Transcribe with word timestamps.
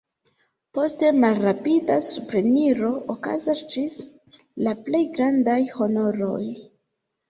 Poste, 0.77 1.11
malrapida 1.25 1.99
supreniro 2.07 2.91
okazas 3.17 3.63
ĝis 3.77 4.01
la 4.67 4.77
plej 4.91 5.07
grandaj 5.23 5.63
honoroj. 5.81 6.45